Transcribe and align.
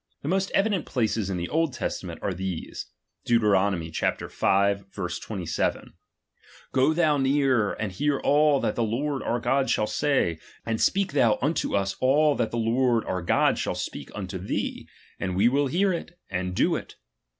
The 0.23 0.27
most 0.29 0.49
evident 0.55 0.85
^H 0.87 0.89
places 0.89 1.29
in 1.29 1.37
the 1.37 1.47
Old 1.47 1.73
Testament 1.73 2.23
are 2.23 2.33
these: 2.33 2.87
Deut. 3.23 3.41
v. 3.41 3.47
27: 3.91 4.29
^^k 4.29 5.93
Go 6.71 6.93
thou 6.95 7.17
near, 7.17 7.73
and 7.73 7.91
hear 7.91 8.19
all 8.21 8.59
that 8.61 8.75
the 8.75 8.81
Lord 8.81 9.21
our 9.21 9.39
God 9.39 9.67
^H 9.67 9.69
shall 9.69 9.85
say; 9.85 10.39
and 10.65 10.81
speak 10.81 11.13
thou 11.13 11.37
unto 11.39 11.75
us 11.75 11.95
all 11.99 12.33
that 12.33 12.49
the 12.49 12.57
^H 12.57 12.65
Lord 12.65 13.05
our 13.05 13.21
God 13.21 13.59
shall 13.59 13.75
speak 13.75 14.09
unto 14.15 14.39
thee, 14.39 14.87
and 15.19 15.35
we 15.35 15.47
will 15.47 15.67
^H 15.67 15.71
hear 15.71 15.93
it, 15.93 16.17
and 16.31 16.55
do 16.55 16.75
it. 16.75 16.95